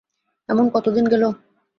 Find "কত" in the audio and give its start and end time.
0.73-0.85